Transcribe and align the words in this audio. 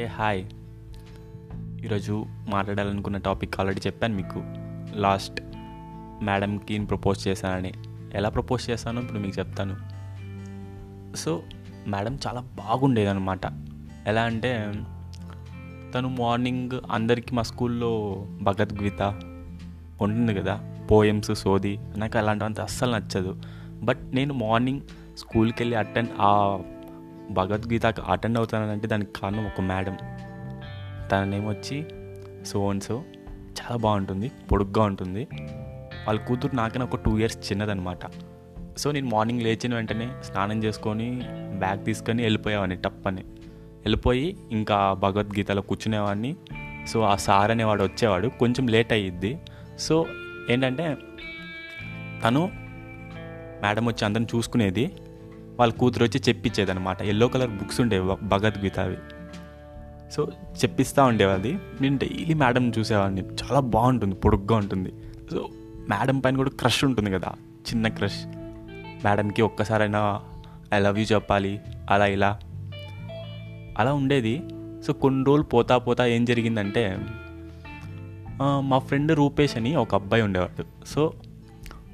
Hey 0.00 0.06
hi. 0.06 0.44
ఈరోజు 1.84 2.26
మాట్లాడాలనుకున్న 2.48 3.16
topic 3.16 3.60
already 3.60 3.80
చెప్పాను 3.86 4.14
మీకు. 4.14 4.42
లాస్ట్ 4.94 5.40
మేడంకి 6.22 6.84
ప్రపోజ్ 6.84 7.28
చేశానని. 7.28 7.72
ఎలా 8.14 8.28
ప్రపోజ్ 8.28 8.70
చేశానో 8.70 9.02
ఇప్పుడు 9.02 9.18
మీకు 9.18 9.38
చెప్తాను. 9.38 9.76
సో 11.16 11.42
మేడం 11.86 12.18
చాలా 12.26 12.40
బాగుండేది 12.40 13.10
అనమాట 13.10 13.40
ఎలా 14.06 14.22
అంటే 14.22 14.72
తను 15.94 16.08
మార్నింగ్ 16.08 16.70
అందరికీ 16.90 17.34
మా 17.34 17.42
స్కూల్లో 17.42 18.24
భగవద్గీత 18.42 19.20
ఉంటుంది 20.02 20.34
కదా 20.34 20.76
పోయమ్స్ 20.90 21.34
సోది 21.34 21.78
నాకు 21.96 22.18
అలాంటివంత 22.18 22.60
అస్సలు 22.60 22.96
నచ్చదు. 22.96 23.42
బట్ 23.82 23.98
నేను 24.02 24.34
మార్నింగ్ 24.34 24.80
స్కూల్కి 25.18 25.62
వెళ్ళి 25.62 25.76
అటెండ్ 25.76 26.10
ఆ 26.20 26.60
భగవద్గీతకు 27.30 28.02
అటెండ్ 28.02 28.38
అవుతానంటే 28.38 28.88
దానికి 28.88 29.20
కారణం 29.20 29.46
ఒక 29.46 29.60
మేడం 29.60 29.96
తన 31.08 31.24
నేమ్ 31.24 31.46
వచ్చి 31.48 31.86
సో 32.44 32.72
సో 32.78 33.02
చాలా 33.60 33.76
బాగుంటుంది 33.76 34.30
పొడుగ్గా 34.52 34.84
ఉంటుంది. 34.84 35.28
వాళ్ళ 36.06 36.20
కూతురు 36.20 36.56
నాకైనా 36.56 36.84
ఒక 36.84 36.96
టూ 36.96 37.18
ఇయర్స్ 37.18 37.52
చిన్నదనమాట 37.52 37.98
సో 38.78 38.90
నేను 38.92 39.08
మార్నింగ్ 39.08 39.42
లేచిన 39.42 39.74
వెంటనే 39.74 40.10
స్నానం 40.22 40.64
చేసుకొని 40.64 41.22
బ్యాగ్ 41.58 41.84
తీసుకొని 41.84 42.22
వెళ్ళిపోయేవాడిని 42.22 42.76
టప్పని. 42.76 43.22
వెళ్ళిపోయి 43.84 44.36
ఇంకా 44.50 44.92
భగవద్గీతలో 44.92 45.62
కూర్చునేవాడిని. 45.62 46.36
సో 46.86 47.00
ఆ 47.00 47.16
సార్ 47.16 47.50
అనేవాడు 47.50 47.82
వచ్చేవాడు 47.82 48.28
కొంచెం 48.28 48.66
లేట్ 48.66 48.92
అయ్యిద్ది 48.92 49.38
సో 49.78 50.06
ఏంటంటే 50.50 50.96
తను 52.24 52.50
మేడం 53.62 53.86
వచ్చి 53.86 54.04
అందరిని 54.04 54.36
చూసుకునేది. 54.36 54.90
వాళ్ళ 55.58 55.72
కూతురు 55.72 56.04
వచ్చి 56.04 56.20
చెప్పించేది 56.28 56.70
అనమాట 56.70 57.02
ఎల్లో 57.02 57.28
కలర్ 57.28 57.50
బుక్స్ 57.50 57.80
ఉండేవి 57.80 58.16
భగవద్గీత 58.22 58.80
అవి. 58.80 58.96
సో 60.12 60.28
చెప్పిస్తూ 60.56 61.04
ఉండేవాది 61.04 61.58
నేను 61.80 61.98
డైలీ 61.98 62.34
మేడం 62.34 62.72
చూసేవాడిని. 62.78 63.20
చాలా 63.20 63.60
బాగుంటుంది 63.60 64.14
పొడుగ్గా 64.14 64.56
ఉంటుంది. 64.56 64.92
సో 65.32 65.48
మేడం 65.90 66.18
పైన 66.18 66.36
కూడా 66.36 66.50
క్రష్ 66.50 66.84
ఉంటుంది 66.84 67.10
కదా. 67.10 67.32
చిన్న 67.70 67.88
క్రష్ 67.88 68.26
మేడంకి 69.04 69.42
ఒక్కసారైనా 69.42 70.20
ఐ 70.74 70.78
లవ్ 70.78 70.98
యూ 70.98 71.04
చెప్పాలి. 71.04 71.60
అలా 71.90 72.06
ఇలా. 72.06 72.38
అలా 73.78 73.92
ఉండేది. 73.92 74.42
సో 74.86 74.92
కొన్ని 74.92 75.24
రోజులు 75.24 75.46
పోతా 75.46 75.78
పోతా 75.78 76.06
ఏం 76.06 76.24
జరిగిందంటే 76.24 76.98
మా 78.60 78.78
ఫ్రెండ్ 78.78 79.16
రూపేష్ 79.16 79.56
అని 79.56 79.76
ఒక 79.76 79.94
అబ్బాయి 79.94 80.22
ఉండేవాడు. 80.22 80.86
సో 80.86 81.12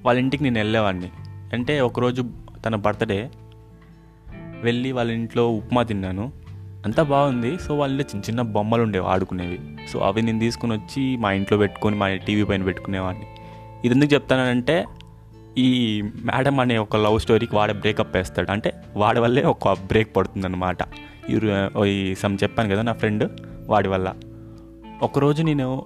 వాళ్ళ 0.05 0.21
ఇంటికి 0.21 0.45
నేను 0.45 0.59
వెళ్ళేవాడిని. 0.59 1.11
అంటే 1.53 1.81
ఒకరోజు 1.81 2.31
తన 2.67 2.77
బర్త్డే. 2.77 3.31
వెళ్ళి 4.62 4.93
వాళ్ళ 4.93 5.11
ఇంట్లో 5.11 5.51
ఉప్మా 5.51 5.83
తిన్నాను. 5.83 6.33
అంతా 6.85 7.03
బాగుంది. 7.03 7.59
సో 7.59 7.77
వాళ్ళ 7.77 8.01
చిన్న 8.01 8.21
చిన్న 8.21 8.43
బొమ్మలు 8.43 8.83
ఉండేవి 8.83 9.07
ఆడుకునేవి. 9.07 9.59
సో 9.93 9.99
అవి 9.99 10.23
నేను 10.23 10.39
తీసుకుని 10.39 10.73
వచ్చి 10.73 11.17
మా 11.17 11.33
ఇంట్లో 11.33 11.59
పెట్టుకొని 11.59 11.97
మా 11.97 12.15
టీవీ 12.15 12.45
పైన 12.45 12.62
పెట్టుకునేవాడిని. 12.62 13.27
ఇది 13.84 13.95
ఎందుకు 13.95 14.15
చెప్తానంటే 14.15 14.84
ఈ 15.59 16.03
మేడం 16.03 16.61
అనే 16.61 16.79
ఒక 16.79 16.97
లవ్ 16.97 17.21
స్టోరీకి 17.21 17.57
వాడే 17.57 17.73
బ్రేకప్ 17.73 18.17
వేస్తాడు. 18.17 18.51
అంటే 18.51 18.73
వాడి 18.97 19.21
వల్లే 19.21 19.43
ఒక 19.43 19.73
బ్రేక్ 19.73 20.17
పడుతుందన్నమాట. 20.17 20.77
ఈ 21.31 21.41
ఈ 21.87 22.15
సమ్ 22.15 22.39
చెప్పాను 22.43 22.69
కదా 22.71 22.83
నా 22.83 22.93
ఫ్రెండ్ 22.93 23.41
వాడి 23.69 23.89
వల్ల. 23.89 24.15
ఒకరోజు 25.03 25.43
నేను 25.43 25.83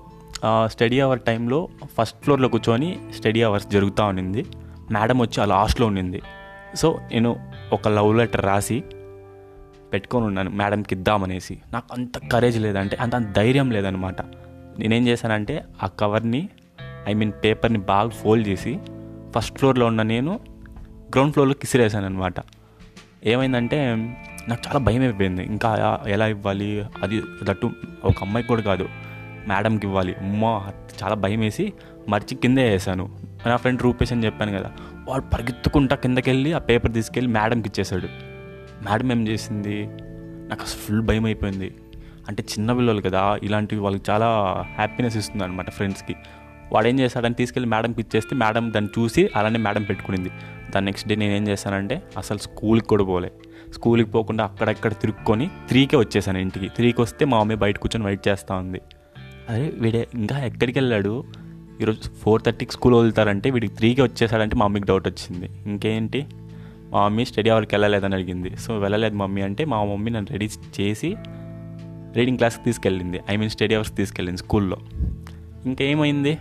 స్టడీ 0.64 1.00
అవర్ 1.00 1.20
టైంలో 1.20 1.68
ఫస్ట్ 1.98 2.22
ఫ్లోర్లో 2.22 2.48
కూర్చొని 2.48 2.98
స్టడీ 3.16 3.42
అవర్స్ 3.42 3.66
జరుగుతూ 3.66 4.04
ఉన్నింది 4.04 4.46
మేడం 4.90 5.18
వచ్చి 5.18 5.42
ఆ 5.42 5.44
లాస్ట్లో 5.44 5.86
ఉండింది. 5.86 6.22
సో 6.76 7.00
నేను 7.12 7.36
ఒక 7.72 7.88
లవ్ 7.88 8.16
లెటర్ 8.16 8.44
రాసి 8.44 8.84
పెట్టుకొని 9.92 10.24
ఉన్నాను 10.24 10.50
మేడంకి 10.50 10.94
ఇద్దామనేసి. 10.94 11.58
నాకు 11.72 11.86
అంత 11.92 12.18
కరేజ్ 12.32 12.60
లేదంటే 12.60 12.96
అంత 12.96 13.16
ధైర్యం 13.16 13.70
లేదనమాట. 13.70 14.22
నేనేం 14.78 15.08
చేశానంటే 15.08 15.64
ఆ 15.82 15.86
కవర్ని 15.86 16.48
ఐ 17.08 17.14
మీన్ 17.14 17.32
పేపర్ని 17.44 17.78
బాగా 17.78 18.08
ఫోల్డ్ 18.08 18.48
చేసి 18.48 18.78
ఫస్ట్ 19.36 19.58
ఫ్లోర్లో 19.58 19.86
ఉన్న 19.86 20.02
నేను 20.02 20.40
గ్రౌండ్ 20.86 21.32
ఫ్లోర్లో 21.32 21.54
కిసిరేసాను 21.54 22.06
అనమాట 22.06 22.34
ఏమైందంటే 23.24 23.94
నాకు 24.48 24.62
చాలా 24.68 24.78
భయం 24.78 25.02
అయిపోయింది. 25.02 25.42
ఇంకా 25.42 26.00
ఎలా 26.08 26.26
ఇవ్వాలి? 26.26 26.84
అది 27.02 27.22
దట్టు 27.42 27.70
ఒక 28.04 28.14
అమ్మాయికి 28.22 28.48
కూడా 28.48 28.62
కాదు 28.62 28.88
మేడంకి 29.48 29.86
ఇవ్వాలి. 29.86 30.14
అమ్మ 30.14 30.62
చాలా 31.02 31.14
భయం 31.14 31.40
వేసి 31.40 31.72
మర్చి 32.08 32.34
కిందే 32.34 32.62
వేసాను. 32.62 33.18
నా 33.46 33.56
ఫ్రెండ్ 33.56 33.82
రూపేష్ 33.82 34.12
అని 34.12 34.24
చెప్పాను 34.24 34.58
కదా 34.58 34.70
వాడు 35.08 35.22
పరిగెత్తుకుంటా 35.22 35.96
కిందకెళ్ళి 35.96 36.52
ఆ 36.52 36.58
పేపర్ 36.58 36.92
తీసుకెళ్ళి 36.92 37.32
మేడంకి 37.32 37.68
ఇచ్చేసాడు 37.68 38.06
మేడం 38.90 39.12
ఏం 39.12 39.28
చేసింది? 39.28 39.86
నాకు 40.48 40.62
అసలు 40.62 40.80
ఫుల్ 40.80 41.02
భయం 41.02 41.24
అయిపోయింది. 41.24 41.74
అంటే 42.28 42.42
చిన్న 42.42 42.72
పిల్లలు 42.72 43.00
కదా 43.00 43.38
ఇలాంటివి 43.42 43.80
వాళ్ళకి 43.80 44.10
చాలా 44.10 44.26
హ్యాపీనెస్ 44.76 45.16
ఇస్తుంది 45.16 45.44
అనమాట 45.44 45.70
ఫ్రెండ్స్కి 45.70 46.16
వాడు 46.72 46.88
ఏం 46.88 47.00
చేశాడని 47.00 47.34
తీసుకెళ్ళి 47.34 47.70
మేడంకి 47.70 48.00
ఇచ్చేస్తే 48.00 48.36
మేడం 48.36 48.72
దాన్ని 48.72 49.00
చూసి 49.00 49.30
అలానే 49.36 49.58
మేడం 49.58 49.82
పెట్టుకునింది. 49.82 50.30
దాని 50.74 50.86
నెక్స్ట్ 50.86 51.08
డే 51.08 51.14
నేను 51.14 51.32
ఏం 51.32 51.48
చేశానంటే 51.48 52.02
అసలు 52.18 52.38
స్కూల్కి 52.38 52.86
కూడా 52.86 53.04
పోలే. 53.04 53.32
స్కూల్కి 53.74 54.10
పోకుండా 54.10 54.44
అక్కడక్కడ 54.44 54.92
తిరుక్కొని 54.92 55.50
త్రీకే 55.68 55.96
వచ్చేసాను 55.96 56.38
ఇంటికి. 56.38 56.68
త్రీకి 56.68 57.00
వస్తే 57.00 57.24
మా 57.24 57.38
మమ్మీ 57.38 57.54
బయట 57.54 57.78
కూర్చొని 57.78 58.06
వెయిట్ 58.06 58.28
చేస్తూ 58.28 58.54
ఉంది. 58.54 58.80
అదే 59.48 59.72
వీడే 59.74 60.08
ఇంకా 60.14 60.38
ఎక్కడికి 60.38 60.78
వెళ్ళాడు? 60.78 61.24
ఈరోజు 61.82 61.98
ఫోర్ 61.98 62.42
థర్టీకి 62.42 62.72
స్కూల్ 62.72 62.94
వదులుతారంటే 62.94 63.50
వీడికి 63.50 63.74
త్రీకి 63.74 64.02
వచ్చేసాడంటే 64.02 64.56
మా 64.56 64.66
మమ్మీకి 64.66 64.86
డౌట్ 64.86 65.08
వచ్చింది. 65.08 65.50
ఇంకేంటి? 65.66 66.26
మా 66.90 67.04
మమ్మీ 67.04 67.24
స్టడీ 67.24 67.50
అవర్కి 67.50 67.74
వెళ్ళలేదని 67.74 68.14
అడిగింది. 68.14 68.56
సో 68.56 68.78
వెళ్ళలేదు 68.78 69.14
మమ్మీ 69.14 69.42
అంటే 69.42 69.64
మా 69.64 69.84
మమ్మీ 69.84 70.10
నన్ను 70.10 70.32
రెడీ 70.32 70.48
చేసి 70.80 71.14
రీడింగ్ 72.16 72.36
క్లాస్కి 72.36 72.64
తీసుకెళ్ళింది. 72.64 73.20
ఐ 73.30 73.36
మీన్ 73.36 73.50
స్టడీ 73.50 73.74
అవర్స్ 73.74 73.96
తీసుకెళ్ళింది 73.96 74.42
స్కూల్లో. 74.42 74.76
ఇంకేమైంది? 75.66 76.38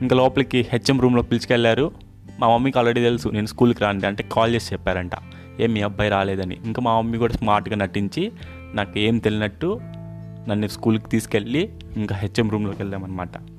ఇంకా 0.00 0.16
లోపలికి 0.16 0.66
హెచ్ఎం 0.72 1.00
రూమ్లో 1.00 1.22
పిలుచుకెళ్ళారు. 1.22 1.92
మా 2.38 2.48
మమ్మీకి 2.48 2.78
ఆల్రెడీ 2.78 3.00
తెలుసు 3.00 3.28
నేను 3.28 3.46
స్కూల్కి 3.46 3.84
రాండి 3.84 4.06
అంటే 4.06 4.24
కాల్ 4.32 4.54
చేసి 4.54 4.74
చెప్పారంట. 4.74 5.12
ఏం 5.60 5.72
మీ 5.72 5.80
అబ్బాయి 5.80 6.10
రాలేదని. 6.10 6.58
ఇంకా 6.64 6.82
మా 6.82 7.00
మమ్మీ 7.00 7.18
కూడా 7.18 7.34
స్మార్ట్గా 7.34 7.76
నటించి 7.76 8.32
నాకు 8.74 8.98
ఏం 8.98 9.18
తెలియనట్టు 9.18 9.80
నన్ను 10.48 10.66
స్కూల్కి 10.66 11.08
తీసుకెళ్ళి 11.08 11.72
ఇంకా 11.96 12.16
హెచ్ఎం 12.16 12.50
రూమ్లోకి 12.50 12.82
వెళ్ళామన్నమాట 12.82 13.57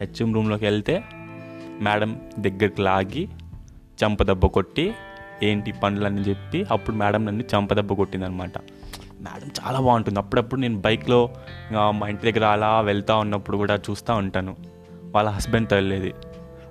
హెచ్ఎం 0.00 0.34
రూమ్లోకి 0.34 0.64
వెళ్తే 0.64 1.02
మేడం 1.80 2.20
దగ్గరికి 2.38 2.82
లాగి 2.82 3.28
చంపదెబ్బ 4.04 4.46
కొట్టి 4.46 4.94
ఏంటి 5.42 5.72
పనులని 5.82 6.20
చెప్పి 6.20 6.66
అప్పుడు 6.70 6.96
మేడం 6.96 7.24
నన్ను 7.24 7.44
చంపదెబ్బ 7.52 7.92
కొట్టిందనమాట. 7.92 8.58
మేడం 9.20 9.50
చాలా 9.60 9.80
బాగుంటుంది. 9.80 10.18
అప్పుడప్పుడు 10.18 10.60
నేను 10.60 10.78
బైక్లో 10.80 11.30
మా 11.90 12.08
ఇంటి 12.08 12.32
దగ్గర 12.32 12.46
అలా 12.46 12.80
వెళ్తూ 12.80 13.18
ఉన్నప్పుడు 13.18 13.56
కూడా 13.56 13.74
చూస్తూ 13.90 14.14
ఉంటాను. 14.14 14.56
వాళ్ళ 15.14 15.30
హస్బెండ్ 15.30 15.70
తల్లేది 15.70 16.12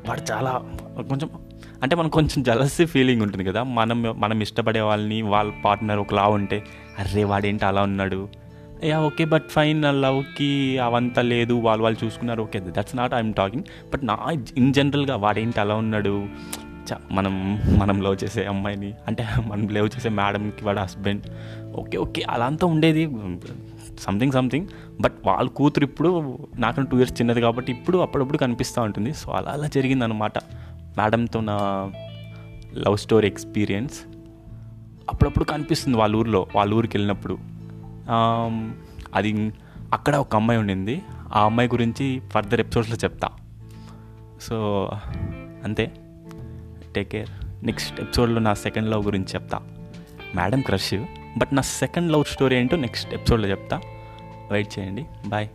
వాడు 0.07 0.31
చాలా 0.31 0.51
కొంచెం 1.09 1.29
అంటే 1.83 1.95
మనకు 1.95 2.13
కొంచెం 2.13 2.43
జలసీ 2.43 2.85
ఫీలింగ్ 2.85 3.21
ఉంటుంది 3.21 3.43
కదా. 3.43 3.63
మనం 3.63 4.03
మనం 4.03 4.41
ఇష్టపడే 4.41 4.81
వాళ్ళని 4.81 5.21
వాళ్ళ 5.21 5.51
పార్ట్నర్ 5.65 5.99
ఒకలా 5.99 6.27
ఉంటే 6.27 6.63
అరే 6.99 7.23
వాడేంటి 7.23 7.65
అలా 7.65 7.81
ఉన్నాడు? 7.81 8.29
యా 8.89 8.99
ఓకే 8.99 9.25
బట్ 9.25 9.47
ఫైన్ 9.49 9.81
లవ్కి 10.03 10.79
అవంతా 10.79 11.21
లేదు 11.21 11.53
వాళ్ళు 11.53 11.83
వాళ్ళు 11.83 11.99
చూసుకున్నారు 12.05 12.41
okay 12.41 12.59
that's 12.59 12.95
not 12.95 13.13
I'm 13.13 13.33
talking 13.33 13.63
but 13.93 14.03
నా 14.03 14.15
ఇన్ 14.57 14.73
జనరల్గా 14.73 15.15
వాడేంటి 15.15 15.59
అలా 15.59 15.75
ఉన్నాడు? 15.75 16.13
చ 16.89 16.93
మనం 17.11 17.35
మనం 17.77 18.01
లవ్ 18.01 18.17
చేసే 18.23 18.45
అమ్మాయిని 18.45 18.93
అంటే 19.07 19.23
మనం 19.47 19.67
లవ్ 19.67 19.89
చేసే 19.95 20.09
మేడంకి 20.09 20.65
వాడు 20.65 20.79
హస్బెండ్ 20.79 21.25
ఓకే 21.75 21.97
ఓకే 21.97 22.21
అలా 22.21 22.45
అంతా 22.45 22.67
ఉండేది 22.67 23.03
సంథింగ్ 23.99 24.31
సంథింగ్ 24.31 24.67
బట్ 25.01 25.13
వాళ్ళ 25.25 25.49
కూతురు 25.49 25.83
ఇప్పుడు 25.83 26.09
నాకన్నా 26.55 26.89
టూ 26.91 26.97
ఇయర్స్ 26.97 27.21
చిన్నది 27.21 27.41
కాబట్టి 27.41 27.71
ఇప్పుడు 27.71 27.97
అప్పుడప్పుడు 27.97 28.37
కనిపిస్తూ 28.37 28.81
ఉంటుంది. 28.81 29.13
సో 29.13 29.31
అలా 29.31 29.51
అలా 29.51 29.67
జరిగిందనమాట 29.67 30.37
మేడంతో 30.97 31.41
నా 31.41 31.57
లవ్ 32.73 32.97
స్టోరీ 32.97 33.27
ఎక్స్పీరియన్స్ 33.27 33.97
అప్పుడప్పుడు 35.09 35.45
కనిపిస్తుంది 35.45 35.97
వాళ్ళ 35.97 36.15
ఊర్లో 36.15 36.47
వాళ్ళ 36.55 36.73
ఊరికి 36.73 36.97
వెళ్ళినప్పుడు. 36.97 37.37
అది 39.13 39.53
అక్కడ 39.93 40.15
ఒక 40.15 40.35
అమ్మాయి 40.35 40.59
ఉండింది. 40.59 41.01
ఆ 41.33 41.45
అమ్మాయి 41.45 41.69
గురించి 41.69 42.21
ఫర్దర్ 42.31 42.59
ఎపిసోడ్స్లో 42.59 42.97
చెప్తా. 42.97 43.29
సో 44.41 44.89
అంతే. 45.63 45.91
టేక్ 46.95 47.09
కేర్ 47.09 47.29
నెక్స్ట్ 47.63 48.01
ఎపిసోడ్లో 48.01 48.39
నా 48.39 48.53
సెకండ్ 48.53 48.89
లవ్ 48.89 49.05
గురించి 49.05 49.27
చెప్తా. 49.35 49.61
మేడం 50.35 50.61
క్రష్ 50.61 50.93
బట్ 51.37 51.55
నా 51.55 51.61
సెకండ్ 51.61 52.11
లవ్ 52.11 52.23
స్టోరీ 52.23 52.55
ఏంటో 52.55 52.77
నెక్స్ట్ 52.77 53.13
ఎపిసోడ్లో 53.13 53.47
చెప్తా. 53.47 53.81
వెయిట్ 54.51 54.79
చేయండి. 54.79 55.05
బాయ్ 55.25 55.47